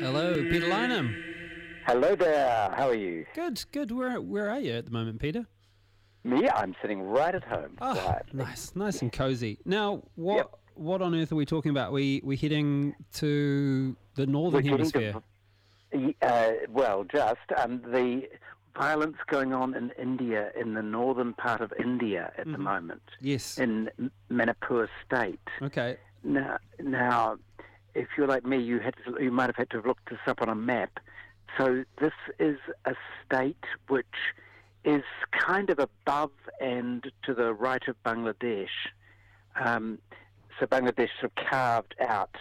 Hello, 0.00 0.34
Peter 0.50 0.66
Lineham. 0.66 1.14
Hello 1.86 2.14
there. 2.14 2.70
How 2.76 2.88
are 2.88 2.94
you? 2.94 3.26
Good, 3.34 3.62
good. 3.72 3.90
Where 3.90 4.20
where 4.20 4.50
are 4.50 4.60
you 4.60 4.72
at 4.72 4.86
the 4.86 4.90
moment, 4.90 5.20
Peter? 5.20 5.46
Me, 6.24 6.48
I'm 6.48 6.74
sitting 6.80 7.02
right 7.02 7.34
at 7.34 7.44
home. 7.44 7.76
Oh, 7.80 7.94
quietly. 7.94 8.44
nice, 8.44 8.72
nice 8.74 9.02
and 9.02 9.12
cozy. 9.12 9.58
Now, 9.66 10.02
what 10.14 10.36
Yep. 10.36 10.50
what 10.74 11.02
on 11.02 11.14
earth 11.14 11.32
are 11.32 11.36
we 11.36 11.44
talking 11.46 11.70
about? 11.70 11.92
We 11.92 12.20
we 12.24 12.36
heading 12.36 12.94
to 13.14 13.96
the 14.16 14.26
northern 14.26 14.58
We're 14.58 14.62
to- 14.62 14.68
hemisphere. 14.70 15.12
Y- 15.14 15.20
Uh, 16.22 16.50
well, 16.70 17.04
just 17.04 17.38
um, 17.56 17.80
the 17.92 18.22
violence 18.76 19.16
going 19.28 19.52
on 19.52 19.74
in 19.74 19.90
India, 19.98 20.50
in 20.60 20.74
the 20.74 20.82
northern 20.82 21.32
part 21.34 21.60
of 21.60 21.72
India 21.78 22.32
at 22.36 22.46
the 22.50 22.58
moment, 22.58 23.02
Yes. 23.20 23.58
in 23.58 23.88
Manipur 24.28 24.88
state. 25.06 25.38
Okay. 25.62 25.96
Now, 26.24 26.58
now, 26.80 27.36
if 27.94 28.08
you're 28.18 28.26
like 28.26 28.44
me, 28.44 28.58
you 28.58 28.80
had 28.80 28.94
to, 29.04 29.22
you 29.22 29.30
might 29.30 29.46
have 29.46 29.56
had 29.56 29.70
to 29.70 29.76
have 29.76 29.86
looked 29.86 30.10
this 30.10 30.18
up 30.26 30.42
on 30.42 30.48
a 30.48 30.54
map. 30.56 30.98
So 31.56 31.84
this 32.00 32.12
is 32.40 32.58
a 32.86 32.94
state 33.24 33.64
which 33.86 34.06
is 34.84 35.04
kind 35.30 35.70
of 35.70 35.78
above 35.78 36.32
and 36.60 37.08
to 37.24 37.34
the 37.34 37.54
right 37.54 37.86
of 37.86 37.94
Bangladesh. 38.04 38.66
Um, 39.64 39.98
so 40.58 40.66
Bangladesh 40.66 41.10
sort 41.20 41.32
of 41.36 41.44
carved 41.48 41.94
out 42.00 42.34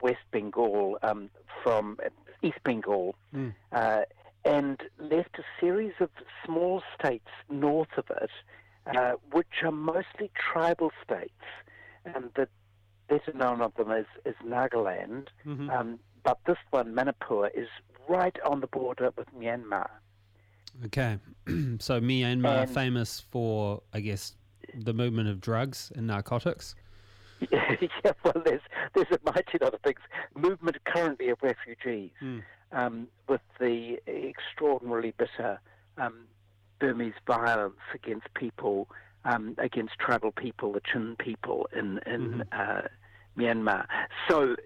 West 0.00 0.18
Bengal 0.30 0.98
um, 1.02 1.28
from 1.62 1.98
East 2.42 2.58
Bengal 2.64 3.14
Mm. 3.34 3.54
uh, 3.72 4.02
and 4.44 4.80
left 4.98 5.38
a 5.38 5.44
series 5.60 5.92
of 6.00 6.10
small 6.44 6.82
states 6.98 7.28
north 7.50 7.88
of 7.96 8.04
it, 8.22 8.30
uh, 8.86 9.12
which 9.32 9.62
are 9.62 9.72
mostly 9.72 10.30
tribal 10.34 10.90
states. 11.04 11.32
And 12.04 12.30
the 12.34 12.48
better 13.08 13.32
known 13.34 13.60
of 13.60 13.74
them 13.74 13.90
is, 13.90 14.06
is 14.24 14.34
Nagaland. 14.44 15.28
Mhm. 15.44 15.70
Um, 15.70 15.98
but 16.22 16.38
this 16.46 16.56
one, 16.70 16.94
Manipur, 16.94 17.48
is 17.48 17.68
right 18.08 18.36
on 18.44 18.60
the 18.60 18.66
border 18.68 19.10
with 19.16 19.28
Myanmar. 19.34 19.90
Okay. 20.86 21.18
so 21.78 22.00
Myanmar 22.00 22.62
And- 22.62 22.70
famous 22.70 23.20
for, 23.20 23.82
I 23.92 24.00
guess, 24.00 24.34
the 24.74 24.92
movement 24.94 25.28
of 25.28 25.40
drugs 25.40 25.90
and 25.96 26.06
narcotics. 26.06 26.74
yeah, 27.50 28.12
well, 28.24 28.42
there's 28.44 28.60
there's 28.94 29.10
a 29.12 29.18
mighty 29.24 29.58
lot 29.60 29.74
of 29.74 29.80
things. 29.80 30.00
Movement 30.34 30.76
currently 30.84 31.28
of 31.30 31.38
refugees, 31.42 32.10
Mm. 32.22 32.42
um, 32.72 33.08
with 33.28 33.40
the 33.60 33.98
extraordinarily 34.06 35.12
bitter 35.16 35.60
um, 35.96 36.24
Burmese 36.80 37.14
violence 37.26 37.80
against 37.94 38.32
people, 38.34 38.88
um, 39.24 39.54
against 39.58 39.98
tribal 39.98 40.32
people, 40.32 40.72
the 40.72 40.80
Chin 40.92 41.16
people 41.18 41.68
in 41.76 41.98
in 42.06 42.42
uh, 42.52 42.82
Myanmar. 43.36 43.86
So 44.28 44.56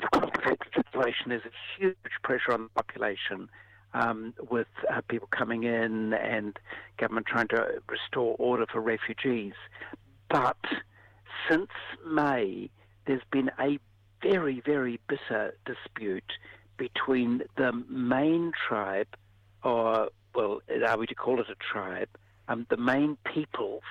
the 0.00 0.08
conflict 0.18 0.64
situation 0.74 1.30
is 1.32 1.42
a 1.44 1.52
huge 1.78 1.96
pressure 2.22 2.52
on 2.52 2.64
the 2.64 2.82
population. 2.82 3.48
Um, 3.96 4.34
with 4.50 4.66
uh, 4.92 5.02
people 5.08 5.28
coming 5.30 5.62
in 5.62 6.14
and 6.14 6.58
government 6.98 7.26
trying 7.28 7.46
to 7.50 7.80
restore 7.88 8.34
order 8.40 8.66
for 8.66 8.80
refugees. 8.80 9.52
But 10.28 10.56
since 11.48 11.70
May, 12.06 12.70
there's 13.06 13.22
been 13.30 13.50
a 13.58 13.78
very, 14.22 14.60
very 14.64 15.00
bitter 15.08 15.54
dispute 15.66 16.32
between 16.76 17.42
the 17.56 17.72
main 17.88 18.52
tribe, 18.68 19.08
or, 19.62 20.08
well, 20.34 20.60
are 20.86 20.98
we 20.98 21.06
to 21.06 21.14
call 21.14 21.40
it 21.40 21.46
a 21.48 21.54
tribe, 21.72 22.08
um, 22.48 22.66
the 22.70 22.76
main 22.76 23.16
peoples 23.32 23.82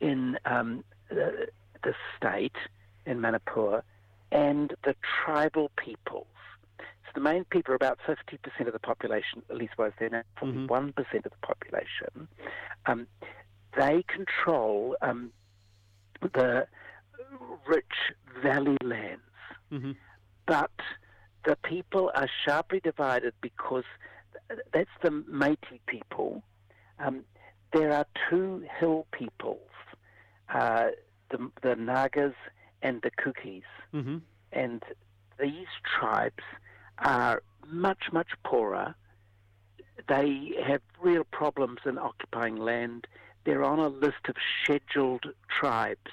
in 0.00 0.38
um, 0.44 0.84
the, 1.08 1.48
the 1.82 1.94
state, 2.16 2.56
in 3.06 3.20
Manipur, 3.20 3.82
and 4.30 4.74
the 4.84 4.94
tribal 5.24 5.70
peoples. 5.76 6.26
So 6.78 7.10
the 7.14 7.20
main 7.20 7.44
people 7.44 7.72
are 7.72 7.76
about 7.76 7.98
50% 8.06 8.66
of 8.66 8.72
the 8.72 8.78
population, 8.78 9.42
at 9.50 9.56
least 9.56 9.76
was 9.76 9.92
then, 9.98 10.22
41% 10.40 10.88
of 10.88 11.22
the 11.24 11.30
population. 11.42 12.28
Um, 12.86 13.06
they 13.76 14.04
control 14.08 14.96
um, 15.02 15.32
the 16.20 16.66
rich 17.66 18.12
valley 18.42 18.76
lands. 18.82 19.22
Mhm. 19.70 19.96
But 20.46 20.70
the 21.44 21.56
people 21.56 22.10
are 22.14 22.28
sharply 22.44 22.80
divided 22.80 23.34
because 23.40 23.84
that's 24.72 24.90
the 25.02 25.10
Meitei 25.10 25.80
people. 25.86 26.42
Um, 26.98 27.24
there 27.72 27.92
are 27.92 28.06
two 28.28 28.66
hill 28.78 29.06
peoples, 29.12 29.70
uh, 30.50 30.88
the, 31.30 31.50
the 31.62 31.74
Nagas 31.76 32.34
and 32.82 33.00
the 33.02 33.10
Kukis. 33.10 33.62
hmm 33.92 34.18
And 34.52 34.82
these 35.38 35.68
tribes 35.84 36.44
are 36.98 37.42
much, 37.66 38.12
much 38.12 38.28
poorer. 38.44 38.94
They 40.08 40.52
have 40.64 40.82
real 41.00 41.24
problems 41.24 41.80
in 41.86 41.96
occupying 41.98 42.56
land. 42.56 43.06
They're 43.44 43.64
on 43.64 43.78
a 43.78 43.88
list 43.88 44.28
of 44.28 44.36
scheduled 44.62 45.26
tribes. 45.48 46.10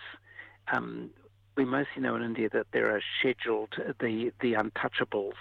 Um, 0.71 1.09
we 1.55 1.65
mostly 1.65 2.01
know 2.01 2.15
in 2.15 2.23
India 2.23 2.49
that 2.53 2.67
there 2.71 2.95
are 2.95 3.01
scheduled, 3.19 3.73
the, 3.99 4.31
the 4.39 4.53
untouchables, 4.53 5.33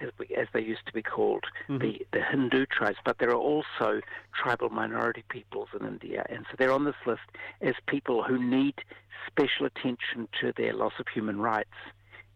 as, 0.00 0.08
we, 0.18 0.34
as 0.34 0.46
they 0.54 0.62
used 0.62 0.86
to 0.86 0.92
be 0.92 1.02
called, 1.02 1.44
the, 1.68 2.06
the 2.12 2.22
Hindu 2.22 2.64
tribes, 2.66 2.96
but 3.04 3.18
there 3.18 3.30
are 3.30 3.34
also 3.34 4.00
tribal 4.32 4.70
minority 4.70 5.24
peoples 5.28 5.68
in 5.78 5.86
India. 5.86 6.24
And 6.30 6.46
so 6.50 6.56
they're 6.58 6.72
on 6.72 6.84
this 6.84 6.94
list 7.06 7.20
as 7.60 7.74
people 7.86 8.22
who 8.22 8.42
need 8.42 8.74
special 9.26 9.66
attention 9.66 10.28
to 10.40 10.52
their 10.56 10.72
loss 10.72 10.94
of 10.98 11.06
human 11.12 11.40
rights 11.40 11.68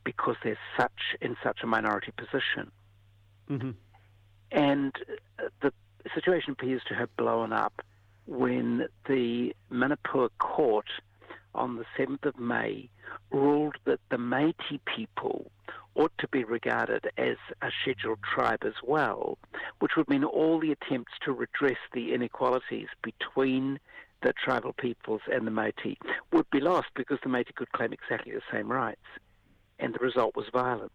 because 0.05 0.37
they're 0.45 0.59
such 0.79 1.17
in 1.23 1.37
such 1.43 1.61
a 1.63 1.67
minority 1.67 2.13
position. 2.17 2.71
hmm 3.49 3.71
And 4.53 4.93
uh, 5.39 5.49
the 5.63 5.73
situation 6.15 6.53
appears 6.53 6.83
to 6.89 6.95
have 6.95 7.15
blown 7.17 7.53
up 7.55 7.81
when 8.27 8.87
the 9.09 9.55
Manipur 9.71 10.29
court 10.39 10.89
on 11.55 11.77
the 11.77 11.85
7th 11.99 12.25
of 12.25 12.39
May 12.39 12.89
ruled 13.31 13.77
that 13.85 14.01
the 14.11 14.17
Meitei 14.17 14.81
people 14.97 15.51
ought 15.95 16.13
to 16.19 16.29
be 16.29 16.45
regarded 16.45 17.07
as 17.17 17.37
a 17.63 17.71
scheduled 17.83 18.19
tribe 18.23 18.65
as 18.65 18.75
well, 18.83 19.39
which 19.79 19.93
would 19.97 20.09
mean 20.09 20.25
all 20.25 20.59
the 20.59 20.73
attempts 20.73 21.13
to 21.25 21.33
redress 21.33 21.79
the 21.93 22.13
inequalities 22.13 22.89
between 23.03 23.79
the 24.23 24.33
tribal 24.33 24.73
peoples 24.73 25.21
and 25.31 25.47
the 25.47 25.51
Meitei 25.51 25.97
would 26.33 26.49
be 26.51 26.61
lost 26.61 26.89
because 26.97 27.19
the 27.23 27.29
Meitei 27.29 27.55
could 27.55 27.71
claim 27.73 27.93
exactly 27.93 28.33
the 28.33 28.41
same 28.53 28.71
rights. 28.71 29.05
And 29.79 29.95
the 29.95 29.99
result 29.99 30.35
was 30.35 30.47
violence. 30.53 30.93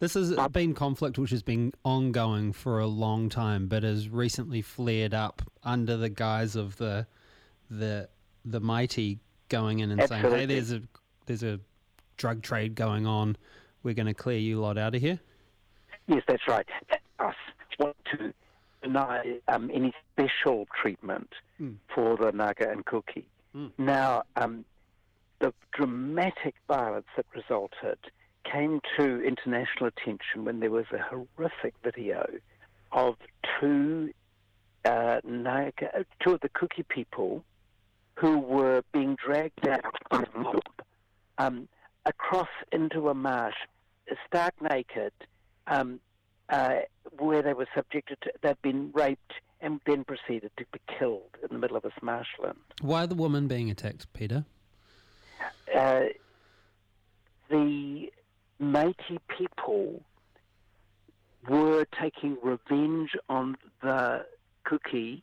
This 0.00 0.14
has 0.14 0.34
been 0.48 0.74
conflict 0.74 1.18
which 1.18 1.30
has 1.30 1.42
been 1.42 1.72
ongoing 1.84 2.52
for 2.52 2.78
a 2.78 2.86
long 2.86 3.28
time, 3.28 3.68
but 3.68 3.82
has 3.84 4.08
recently 4.08 4.60
flared 4.60 5.14
up 5.14 5.42
under 5.62 5.96
the 5.96 6.08
guise 6.08 6.56
of 6.56 6.76
the 6.76 7.06
the 7.70 8.08
the 8.44 8.60
mighty 8.60 9.18
going 9.48 9.80
in 9.80 9.90
and 9.90 10.06
saying, 10.08 10.22
"Hey, 10.22 10.46
there's 10.46 10.72
a 10.72 10.82
there's 11.26 11.42
a 11.42 11.60
drug 12.16 12.42
trade 12.42 12.74
going 12.74 13.06
on. 13.06 13.36
We're 13.82 13.94
going 13.94 14.06
to 14.06 14.14
clear 14.14 14.38
you 14.38 14.60
lot 14.60 14.78
out 14.78 14.94
of 14.94 15.00
here." 15.00 15.20
Yes, 16.06 16.22
that's 16.26 16.46
right. 16.48 16.66
Us 17.18 17.34
want 17.78 17.96
to 18.12 18.32
deny 18.82 19.38
um, 19.48 19.70
any 19.72 19.92
special 20.12 20.66
treatment 20.80 21.30
Mm. 21.60 21.76
for 21.94 22.16
the 22.16 22.32
Naga 22.32 22.68
and 22.68 22.84
Kuki. 22.84 23.24
Mm. 23.54 23.70
Now, 23.78 24.24
um, 24.34 24.64
the 25.38 25.54
dramatic 25.72 26.56
violence 26.66 27.06
that 27.16 27.26
resulted 27.32 27.96
came 28.44 28.80
to 28.98 29.22
international 29.22 29.86
attention 29.86 30.44
when 30.44 30.58
there 30.58 30.72
was 30.72 30.86
a 30.92 30.98
horrific 30.98 31.74
video 31.84 32.28
of 32.90 33.14
two 33.60 34.12
uh, 34.84 35.20
Naga, 35.22 36.04
two 36.24 36.32
of 36.34 36.40
the 36.40 36.48
Kuki 36.48 36.82
people 36.82 37.44
who 38.16 38.38
were 38.38 38.82
being 38.92 39.16
dragged 39.16 39.66
out 39.66 39.94
by 40.10 40.22
a 40.34 40.38
mob 40.38 40.62
um, 41.38 41.68
across 42.06 42.48
into 42.72 43.08
a 43.08 43.14
marsh, 43.14 43.54
stark 44.26 44.54
naked, 44.60 45.12
um, 45.66 46.00
uh, 46.48 46.80
where 47.18 47.42
they 47.42 47.54
were 47.54 47.66
subjected 47.74 48.18
to, 48.22 48.30
they'd 48.42 48.60
been 48.62 48.90
raped 48.92 49.32
and 49.60 49.80
then 49.86 50.04
proceeded 50.04 50.50
to 50.58 50.64
be 50.72 50.80
killed 50.98 51.36
in 51.42 51.48
the 51.50 51.58
middle 51.58 51.76
of 51.76 51.82
this 51.82 51.92
marshland. 52.02 52.58
Why 52.82 53.06
the 53.06 53.14
woman 53.14 53.48
being 53.48 53.70
attacked, 53.70 54.12
Peter? 54.12 54.44
Uh, 55.74 56.02
the 57.48 58.10
Meitei 58.60 59.18
people 59.28 60.02
were 61.48 61.86
taking 62.00 62.36
revenge 62.42 63.10
on 63.28 63.56
the 63.82 64.24
Kuki, 64.68 65.22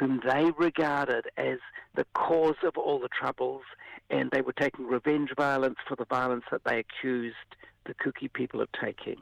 whom 0.00 0.20
they 0.26 0.50
regarded 0.56 1.26
as 1.36 1.58
the 1.94 2.06
cause 2.14 2.56
of 2.64 2.76
all 2.78 2.98
the 2.98 3.08
troubles, 3.08 3.62
and 4.08 4.30
they 4.30 4.40
were 4.40 4.54
taking 4.54 4.86
revenge 4.86 5.30
violence 5.36 5.76
for 5.86 5.94
the 5.94 6.06
violence 6.06 6.44
that 6.50 6.62
they 6.64 6.78
accused 6.78 7.36
the 7.84 7.92
Kuki 7.94 8.28
people 8.28 8.62
of 8.62 8.68
taking. 8.82 9.16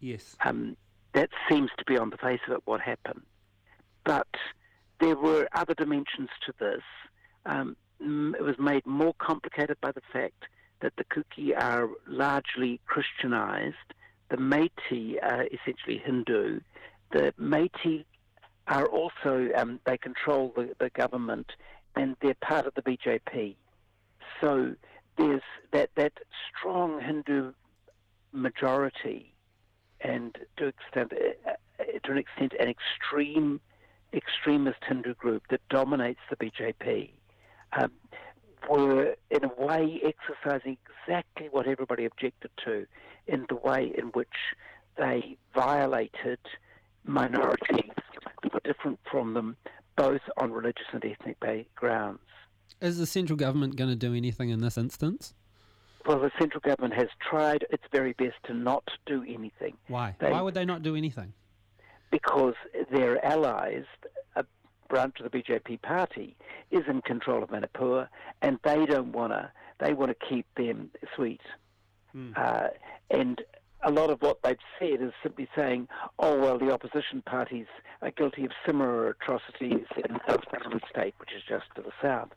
Yes. 0.00 0.36
Um, 0.44 0.76
that 1.14 1.30
seems 1.48 1.70
to 1.78 1.84
be 1.84 1.96
on 1.96 2.10
the 2.10 2.16
face 2.16 2.40
of 2.48 2.54
it 2.54 2.62
what 2.64 2.80
happened. 2.80 3.22
But 4.04 4.26
there 5.00 5.16
were 5.16 5.48
other 5.54 5.74
dimensions 5.74 6.28
to 6.44 6.52
this. 6.58 6.82
Um, 7.46 7.76
it 8.00 8.42
was 8.42 8.58
made 8.58 8.84
more 8.84 9.14
complicated 9.18 9.76
by 9.80 9.92
the 9.92 10.02
fact 10.12 10.44
that 10.80 10.92
the 10.98 11.04
Kuki 11.04 11.54
are 11.54 11.88
largely 12.08 12.80
Christianized. 12.86 13.76
The 14.28 14.36
Meitei 14.38 15.22
are 15.22 15.46
essentially 15.52 16.02
Hindu. 16.04 16.60
The 17.12 17.32
Meitei 17.40 18.04
are 18.68 18.86
also, 18.86 19.48
um, 19.56 19.80
they 19.86 19.96
control 19.96 20.52
the, 20.56 20.74
the 20.78 20.90
government 20.90 21.52
and 21.94 22.16
they're 22.20 22.34
part 22.34 22.66
of 22.66 22.74
the 22.74 22.82
BJP. 22.82 23.54
So 24.40 24.74
there's 25.16 25.42
that, 25.72 25.90
that 25.96 26.12
strong 26.50 27.00
Hindu 27.00 27.52
majority 28.32 29.32
and 30.00 30.36
to, 30.56 30.66
extent, 30.66 31.12
uh, 31.46 31.84
to 32.04 32.12
an 32.12 32.18
extent 32.18 32.52
an 32.60 32.68
extreme 32.68 33.60
extremist 34.12 34.78
Hindu 34.86 35.14
group 35.14 35.44
that 35.50 35.60
dominates 35.68 36.20
the 36.30 36.36
BJP 36.36 37.10
um, 37.78 37.90
were 38.68 39.14
in 39.30 39.44
a 39.44 39.50
way 39.62 40.00
exercising 40.02 40.76
exactly 41.02 41.48
what 41.50 41.66
everybody 41.66 42.04
objected 42.04 42.50
to 42.64 42.86
in 43.26 43.46
the 43.48 43.56
way 43.56 43.92
in 43.96 44.06
which 44.06 44.28
they 44.96 45.36
violated 45.54 46.38
minorities 47.04 47.90
different 48.64 48.98
from 49.10 49.34
them 49.34 49.56
both 49.96 50.20
on 50.36 50.52
religious 50.52 50.86
and 50.92 51.04
ethnic 51.04 51.74
grounds. 51.74 52.20
Is 52.80 52.98
the 52.98 53.06
central 53.06 53.36
government 53.36 53.76
going 53.76 53.90
to 53.90 53.96
do 53.96 54.14
anything 54.14 54.50
in 54.50 54.60
this 54.60 54.76
instance? 54.76 55.34
Well, 56.06 56.20
the 56.20 56.30
central 56.38 56.60
government 56.60 56.94
has 56.94 57.08
tried 57.28 57.66
its 57.70 57.82
very 57.90 58.12
best 58.12 58.36
to 58.46 58.54
not 58.54 58.84
do 59.06 59.24
anything. 59.26 59.76
Why? 59.88 60.14
They, 60.20 60.30
Why 60.30 60.40
would 60.40 60.54
they 60.54 60.64
not 60.64 60.82
do 60.82 60.94
anything? 60.94 61.32
Because 62.10 62.54
their 62.92 63.24
allies, 63.24 63.84
a 64.36 64.44
branch 64.88 65.16
of 65.20 65.30
the 65.30 65.38
BJP 65.38 65.82
party, 65.82 66.36
is 66.70 66.82
in 66.88 67.00
control 67.02 67.42
of 67.42 67.50
Manipur, 67.50 68.08
and 68.42 68.58
they 68.62 68.86
don't 68.86 69.12
want 69.12 69.32
to. 69.32 69.50
They 69.80 69.94
want 69.94 70.16
to 70.18 70.26
keep 70.26 70.46
them 70.56 70.90
sweet. 71.16 71.40
Hmm. 72.12 72.32
Uh, 72.36 72.68
and 73.10 73.42
a 73.86 73.90
lot 73.90 74.10
of 74.10 74.20
what 74.20 74.38
they've 74.42 74.58
said 74.80 75.00
is 75.00 75.12
simply 75.22 75.48
saying, 75.54 75.86
oh, 76.18 76.38
well, 76.38 76.58
the 76.58 76.72
opposition 76.72 77.22
parties 77.24 77.66
are 78.02 78.10
guilty 78.10 78.44
of 78.44 78.50
similar 78.66 79.10
atrocities 79.10 79.86
in 79.96 80.12
the 80.12 80.80
state, 80.90 81.14
which 81.18 81.30
is 81.34 81.42
just 81.48 81.66
to 81.76 81.82
the 81.82 81.92
south. 82.02 82.30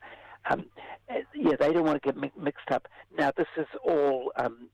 Um, 0.48 0.66
uh, 1.10 1.16
yeah, 1.34 1.56
they 1.58 1.72
don't 1.72 1.84
want 1.84 2.00
to 2.00 2.12
get 2.12 2.16
mixed 2.38 2.70
up. 2.70 2.86
Now, 3.18 3.32
this 3.36 3.48
is 3.56 3.66
all 3.84 4.32
um, 4.36 4.68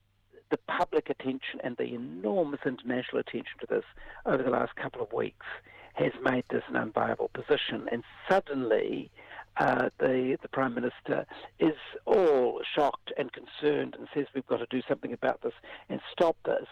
the 0.51 0.59
public 0.69 1.09
attention 1.09 1.61
and 1.65 1.77
the 1.79 1.95
enormous 1.95 2.61
international 2.67 3.21
attention 3.21 3.59
to 3.61 3.67
this 3.69 3.85
over 4.27 4.43
the 4.43 4.51
last 4.51 4.77
couple 4.77 5.01
of 5.01 5.13
weeks 5.13 5.47
has 5.95 6.13
made 6.23 6.45
this 6.51 6.63
an 6.69 6.75
unviable 6.75 7.33
position. 7.33 7.89
And 7.91 8.05
suddenly, 8.29 9.11
uh, 9.57 9.89
the 9.99 10.37
the 10.43 10.49
prime 10.49 10.75
minister 10.75 11.25
is 11.59 11.77
all 12.05 12.36
shocked 12.77 13.13
and 13.17 13.31
concerned 13.33 13.97
and 13.99 14.07
says 14.15 14.27
we've 14.35 14.47
got 14.47 14.59
to 14.59 14.67
do 14.71 14.83
something 14.89 15.13
about 15.13 15.43
this 15.43 15.55
and 15.89 16.01
stop 16.13 16.37
this. 16.45 16.67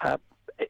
Uh, 0.00 0.16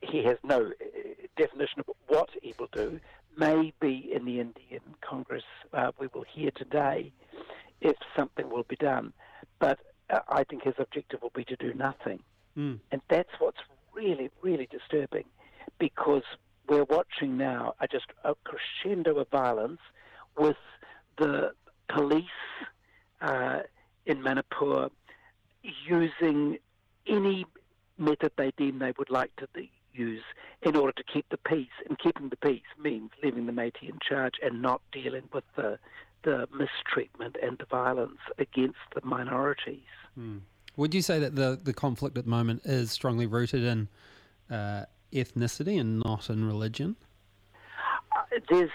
he 0.03 0.25
has 0.25 0.37
no 0.45 0.67
uh, 0.67 1.27
definition 1.37 1.81
of 1.81 1.87
what 2.09 2.29
he 2.43 2.55
will 2.59 2.69
do. 2.73 3.01
Maybe 3.37 4.11
in 4.13 4.25
the 4.25 4.41
Indian 4.41 4.83
Congress 5.01 5.45
uh, 5.73 5.93
we 5.99 6.09
will 6.13 6.25
hear 6.33 6.51
today 6.57 7.13
if 7.81 7.97
something 8.17 8.51
will 8.51 8.65
be 8.65 8.77
done. 8.77 9.13
But 9.59 9.79
uh, 10.11 10.21
I 10.29 10.45
think 10.45 10.65
his 10.65 10.75
objective 10.79 11.23
will 11.23 11.33
be 11.35 11.45
to 11.45 11.57
do 11.57 11.73
nothing. 11.75 12.21
Mm. 12.57 12.81
And 12.91 13.01
that's 13.09 13.31
what's 13.39 13.61
really, 13.95 14.31
really 14.43 14.69
disturbing 14.71 15.25
because 15.79 16.23
we're 16.69 16.85
watching 16.85 17.37
now 17.37 17.75
a 17.81 17.89
just 17.89 18.07
a 18.25 18.35
crescendo 18.45 19.19
of 19.19 19.29
violence 19.31 19.81
with 20.39 20.57
the 21.19 21.53
Manipur 24.31 24.91
using 25.88 26.59
any 27.06 27.44
method 27.99 28.32
they 28.37 28.53
deem 28.56 28.79
they 28.79 28.93
would 28.99 29.11
like 29.11 29.35
to 29.37 29.47
use 29.93 30.23
in 30.62 30.77
order 30.77 30.93
to 30.93 31.05
keep 31.12 31.29
the 31.31 31.37
peace. 31.37 31.69
And 31.88 31.99
keeping 31.99 32.29
the 32.29 32.37
peace 32.37 32.62
means 32.82 33.11
leaving 33.23 33.47
the 33.47 33.53
Meitei 33.53 33.88
in 33.88 33.99
charge 34.06 34.35
and 34.43 34.62
not 34.62 34.81
dealing 34.93 35.29
with 35.32 35.44
the 35.56 35.79
the 36.23 36.47
mistreatment 36.53 37.37
and 37.43 37.56
the 37.56 37.65
violence 37.65 38.19
against 38.38 38.77
the 38.94 39.00
minorities. 39.03 39.88
Mm. 40.19 40.41
Would 40.77 40.94
you 40.94 41.00
say 41.00 41.19
that 41.19 41.35
the, 41.35 41.59
the 41.62 41.73
conflict 41.73 42.19
at 42.19 42.25
the 42.25 42.31
moment 42.31 42.61
is 42.67 42.93
strongly 42.93 43.27
rooted 43.27 43.65
in 43.65 43.88
uh, 44.50 44.85
ethnicity 45.15 45.81
and 45.81 46.00
not 46.00 46.29
in 46.29 46.44
religion? 46.47 46.97
Uh, 48.15 48.38
there's, 48.50 48.71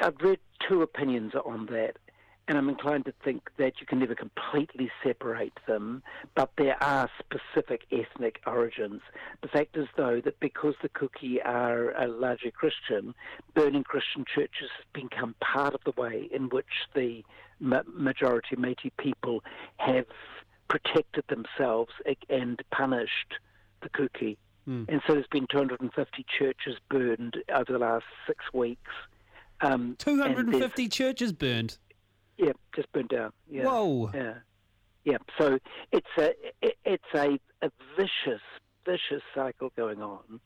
I've 0.00 0.16
read 0.22 0.38
two 0.66 0.80
opinions 0.80 1.34
on 1.34 1.66
that 1.66 1.98
and 2.48 2.56
I'm 2.56 2.68
inclined 2.68 3.06
to 3.06 3.14
think 3.24 3.50
that 3.58 3.80
you 3.80 3.86
can 3.86 3.98
never 3.98 4.14
completely 4.14 4.90
separate 5.02 5.58
them, 5.66 6.02
but 6.34 6.50
there 6.56 6.80
are 6.82 7.10
specific 7.18 7.82
ethnic 7.90 8.40
origins. 8.46 9.02
The 9.42 9.48
fact 9.48 9.76
is, 9.76 9.88
though, 9.96 10.20
that 10.24 10.38
because 10.38 10.74
the 10.80 10.88
Kuki 10.88 11.40
are 11.42 11.92
largely 12.06 12.52
Christian, 12.52 13.14
burning 13.54 13.82
Christian 13.82 14.24
churches 14.32 14.70
has 14.76 14.86
become 14.92 15.34
part 15.40 15.74
of 15.74 15.80
the 15.84 16.00
way 16.00 16.28
in 16.32 16.48
which 16.50 16.66
the 16.94 17.24
majority 17.58 18.54
Meitei 18.54 18.92
people 18.98 19.42
have 19.78 20.06
protected 20.68 21.24
themselves 21.28 21.90
and 22.28 22.62
punished 22.70 23.34
the 23.82 23.88
Kuki. 23.88 24.38
Mm. 24.68 24.88
And 24.88 25.00
so 25.06 25.14
there's 25.14 25.26
been 25.28 25.46
250 25.50 26.26
churches 26.38 26.76
burned 26.90 27.38
over 27.52 27.72
the 27.72 27.78
last 27.78 28.04
six 28.26 28.44
weeks. 28.52 28.90
Um, 29.60 29.96
250 29.98 30.88
churches 30.88 31.32
burned? 31.32 31.78
Yeah, 32.36 32.52
just 32.74 32.90
burned 32.92 33.08
down. 33.08 33.32
Yeah. 33.50 33.64
Whoa. 33.64 34.10
Yeah. 34.14 34.34
Yeah. 35.04 35.18
So 35.38 35.58
it's 35.92 36.06
a 36.18 36.34
it's 36.82 37.14
a, 37.14 37.38
a 37.62 37.70
vicious 37.96 38.42
vicious 38.84 39.22
cycle 39.34 39.72
going 39.76 40.02
on, 40.02 40.40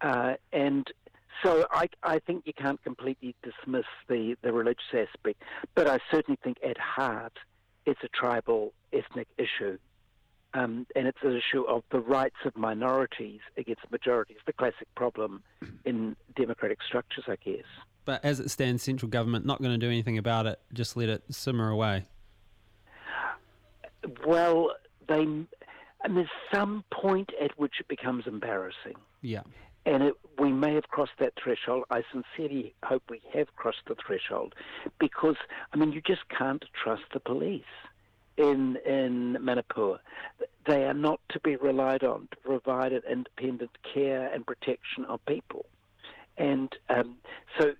uh, 0.00 0.34
and 0.52 0.86
so 1.42 1.66
I 1.70 1.88
I 2.02 2.18
think 2.18 2.46
you 2.46 2.52
can't 2.52 2.82
completely 2.82 3.34
dismiss 3.42 3.86
the 4.08 4.36
the 4.42 4.52
religious 4.52 4.92
aspect, 4.92 5.42
but 5.74 5.86
I 5.86 5.98
certainly 6.10 6.38
think 6.42 6.58
at 6.66 6.78
heart 6.78 7.38
it's 7.86 8.00
a 8.02 8.08
tribal 8.08 8.72
ethnic 8.92 9.28
issue. 9.38 9.78
Um, 10.52 10.84
and 10.96 11.06
it's 11.06 11.22
an 11.22 11.36
issue 11.36 11.62
of 11.62 11.84
the 11.92 12.00
rights 12.00 12.34
of 12.44 12.56
minorities 12.56 13.38
against 13.56 13.82
majorities, 13.92 14.38
the 14.46 14.52
classic 14.52 14.88
problem 14.96 15.44
in 15.84 16.16
democratic 16.34 16.82
structures, 16.82 17.24
I 17.28 17.36
guess. 17.44 17.64
But 18.10 18.24
as 18.24 18.40
it 18.40 18.50
stands, 18.50 18.82
central 18.82 19.08
government 19.08 19.46
not 19.46 19.62
going 19.62 19.70
to 19.70 19.78
do 19.78 19.86
anything 19.86 20.18
about 20.18 20.44
it. 20.44 20.58
Just 20.72 20.96
let 20.96 21.08
it 21.08 21.22
simmer 21.30 21.70
away. 21.70 22.06
Well, 24.26 24.72
they 25.06 25.22
and 25.22 26.16
there's 26.16 26.26
some 26.52 26.82
point 26.92 27.30
at 27.40 27.56
which 27.56 27.74
it 27.78 27.86
becomes 27.86 28.26
embarrassing. 28.26 28.96
Yeah. 29.22 29.42
And 29.86 30.02
it, 30.02 30.14
we 30.40 30.50
may 30.50 30.74
have 30.74 30.88
crossed 30.88 31.12
that 31.20 31.34
threshold. 31.40 31.84
I 31.92 32.02
sincerely 32.10 32.74
hope 32.82 33.04
we 33.08 33.20
have 33.32 33.54
crossed 33.54 33.82
the 33.86 33.94
threshold 34.04 34.56
because, 34.98 35.36
I 35.72 35.76
mean, 35.76 35.92
you 35.92 36.02
just 36.04 36.28
can't 36.36 36.64
trust 36.82 37.04
the 37.12 37.20
police 37.20 37.62
in 38.36 38.76
in 38.84 39.38
Manipur. 39.40 40.00
They 40.66 40.82
are 40.82 40.94
not 40.94 41.20
to 41.28 41.38
be 41.38 41.54
relied 41.54 42.02
on 42.02 42.26
to 42.32 42.36
provide 42.44 42.92
an 42.92 43.02
independent 43.08 43.70
care 43.94 44.32
and 44.34 44.44
protection 44.44 45.04
of 45.08 45.24
people. 45.26 45.66
And 46.36 46.72
um, 46.88 47.18
so 47.56 47.74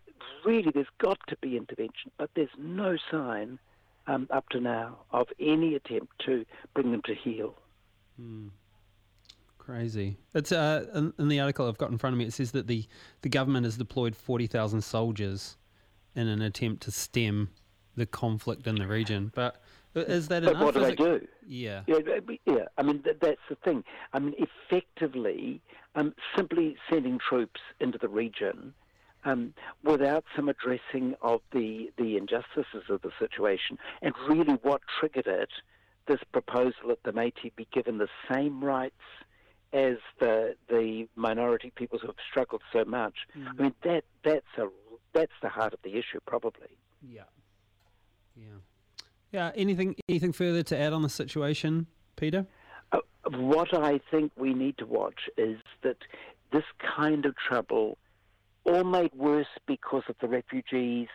really 0.45 0.71
there's 0.73 0.87
got 0.99 1.19
to 1.29 1.37
be 1.41 1.57
intervention, 1.57 2.11
but 2.19 2.31
there's 2.35 2.51
no 2.59 2.97
sign 3.11 3.59
um, 4.07 4.27
up 4.31 4.49
to 4.51 4.61
now 4.61 4.99
of 5.13 5.29
any 5.39 5.75
attempt 5.75 6.13
to 6.27 6.45
bring 6.75 6.91
them 6.91 7.03
to 7.07 7.15
heel. 7.15 7.55
Hmm. 8.17 8.49
Crazy. 9.59 10.17
It's 10.35 10.51
uh, 10.51 10.87
in, 10.95 11.13
in, 11.19 11.29
the 11.29 11.39
article 11.39 11.69
I've 11.69 11.79
got 11.79 11.91
in 11.91 11.99
front 11.99 12.15
of 12.15 12.19
me. 12.19 12.25
It 12.25 12.33
says 12.33 12.51
that 12.53 12.67
the, 12.67 12.87
the 13.23 13.29
government 13.29 13.65
has 13.67 13.77
deployed 13.77 14.17
forty 14.17 14.47
thousand 14.47 14.83
soldiers 14.83 15.57
in 16.17 16.27
an 16.27 16.43
attempt 16.43 16.83
to 16.85 16.91
stem 16.91 17.51
the 17.95 18.07
conflict 18.07 18.67
in 18.67 18.77
the 18.77 18.87
region. 18.87 19.31
But 19.35 19.63
is 19.95 20.29
that 20.29 20.43
but 20.43 20.53
enough? 20.53 20.65
what 20.65 20.75
do 20.75 20.81
they 20.81 20.95
do? 20.95 21.27
Yeah. 21.47 21.83
yeah. 21.87 21.99
Yeah. 22.47 22.65
I 22.79 22.83
mean, 22.83 23.05
that's 23.21 23.41
the 23.49 23.57
thing. 23.57 23.85
I 24.13 24.19
mean, 24.19 24.35
effectively, 24.39 25.61
um, 25.95 26.15
simply 26.37 26.77
sending 26.91 27.19
troops 27.19 27.61
into 27.81 27.99
the 27.99 28.09
region 28.09 28.75
um, 29.25 29.55
without 29.85 30.25
some 30.35 30.49
addressing 30.49 31.15
of 31.23 31.41
the, 31.53 31.91
the 31.97 32.17
injustices 32.17 32.85
of 32.89 33.03
the 33.03 33.11
situation 33.19 33.79
and 34.03 34.15
really 34.29 34.55
what 34.63 34.81
triggered 34.99 35.27
it, 35.27 35.51
this 36.07 36.21
proposal 36.33 36.89
that 36.89 37.03
the 37.05 37.13
Meitei 37.13 37.55
be 37.57 37.69
given 37.73 37.99
the 37.99 38.09
same 38.33 38.65
rights 38.65 38.95
as 39.73 39.97
the 40.19 40.57
the 40.69 41.07
minority 41.15 41.73
peoples 41.77 42.01
who 42.01 42.09
have 42.09 42.17
struggled 42.29 42.63
so 42.73 42.85
much. 42.85 43.15
Mm. 43.39 43.49
I 43.49 43.63
mean 43.63 43.75
that 43.85 44.05
that's 44.25 44.59
a 44.59 44.67
that's 45.13 45.33
the 45.43 45.49
heart 45.49 45.73
of 45.73 45.81
the 45.83 45.91
issue 45.91 46.19
probably. 46.27 46.69
Yeah. 47.09 47.23
Yeah. 48.37 48.59
Yeah. 49.31 49.53
Anything 49.55 49.95
anything 50.09 50.33
further 50.33 50.63
to 50.65 50.77
add 50.77 50.93
on 50.93 51.03
the 51.03 51.09
situation, 51.09 51.87
Peter? 52.17 52.47
Uh, 52.93 52.99
what 53.37 53.73
I 53.73 54.01
think 54.11 54.33
we 54.37 54.55
need 54.55 54.79
to 54.79 54.87
watch 54.87 55.29
is 55.37 55.59
that 55.83 55.99
this 56.53 56.65
kind 56.97 57.25
of 57.27 57.35
trouble, 57.37 57.97
all 58.65 58.85
made 58.85 59.13
worse 59.15 59.47
because 59.67 60.03
of 60.09 60.17
the 60.21 60.29
refugees 60.29 61.09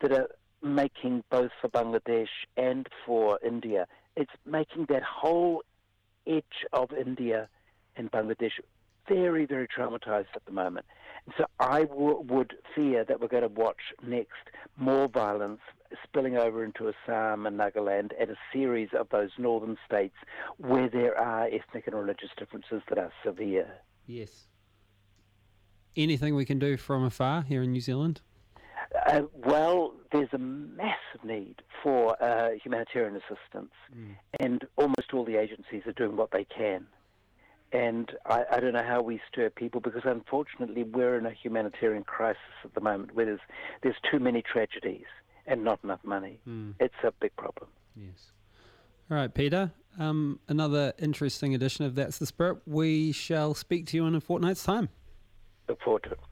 that 0.00 0.12
are 0.12 0.28
making 0.62 1.24
both 1.30 1.50
for 1.60 1.68
Bangladesh 1.68 2.28
and 2.56 2.88
for 3.04 3.38
India. 3.44 3.86
It's 4.16 4.30
making 4.46 4.86
that 4.88 5.02
whole 5.02 5.62
edge 6.26 6.44
of 6.72 6.92
India 6.92 7.48
and 7.96 8.10
Bangladesh 8.10 8.52
very, 9.08 9.46
very 9.46 9.66
traumatized 9.66 10.26
at 10.34 10.44
the 10.46 10.52
moment. 10.52 10.86
And 11.26 11.34
so 11.36 11.44
I 11.58 11.84
w- 11.84 12.20
would 12.20 12.54
fear 12.74 13.04
that 13.04 13.20
we're 13.20 13.28
going 13.28 13.42
to 13.42 13.48
watch 13.48 13.80
next 14.06 14.50
more 14.76 15.08
violence 15.08 15.60
spilling 16.04 16.36
over 16.36 16.64
into 16.64 16.88
Assam 16.88 17.46
and 17.46 17.58
Nagaland 17.58 18.12
and 18.18 18.30
a 18.30 18.36
series 18.52 18.88
of 18.98 19.08
those 19.10 19.30
northern 19.38 19.76
states 19.86 20.14
where 20.58 20.88
there 20.88 21.18
are 21.18 21.46
ethnic 21.46 21.86
and 21.86 21.96
religious 21.96 22.30
differences 22.38 22.82
that 22.88 22.98
are 22.98 23.12
severe. 23.24 23.68
Yes. 24.06 24.46
Anything 25.96 26.34
we 26.34 26.44
can 26.44 26.58
do 26.58 26.76
from 26.76 27.04
afar 27.04 27.42
here 27.42 27.62
in 27.62 27.72
New 27.72 27.80
Zealand? 27.80 28.20
Uh, 29.06 29.22
well, 29.34 29.94
there's 30.10 30.32
a 30.32 30.38
massive 30.38 31.24
need 31.24 31.56
for 31.82 32.22
uh, 32.22 32.50
humanitarian 32.62 33.16
assistance, 33.16 33.72
mm. 33.94 34.16
and 34.40 34.64
almost 34.76 35.12
all 35.12 35.24
the 35.24 35.36
agencies 35.36 35.82
are 35.86 35.92
doing 35.92 36.16
what 36.16 36.30
they 36.30 36.44
can. 36.44 36.86
And 37.72 38.12
I, 38.26 38.44
I, 38.52 38.60
don't 38.60 38.74
know 38.74 38.84
how 38.86 39.00
we 39.00 39.18
stir 39.30 39.48
people 39.48 39.80
because 39.80 40.02
unfortunately 40.04 40.82
we're 40.82 41.16
in 41.16 41.24
a 41.24 41.30
humanitarian 41.30 42.04
crisis 42.04 42.42
at 42.64 42.74
the 42.74 42.82
moment 42.82 43.14
where 43.14 43.24
there's, 43.24 43.40
there's 43.82 43.96
too 44.10 44.18
many 44.18 44.42
tragedies 44.42 45.06
and 45.46 45.64
not 45.64 45.80
enough 45.82 46.00
money. 46.04 46.38
Mm. 46.46 46.74
It's 46.80 46.94
a 47.02 47.12
big 47.12 47.34
problem. 47.36 47.70
Yes. 47.96 48.32
All 49.10 49.16
right, 49.16 49.32
Peter. 49.32 49.72
Um, 49.98 50.40
another 50.48 50.92
interesting 50.98 51.54
edition 51.54 51.86
of 51.86 51.94
That's 51.94 52.18
the 52.18 52.26
Spirit. 52.26 52.58
We 52.66 53.12
shall 53.12 53.54
speak 53.54 53.86
to 53.88 53.96
you 53.96 54.06
in 54.06 54.14
a 54.14 54.20
fortnight's 54.20 54.64
time. 54.64 54.90
It. 56.06 56.31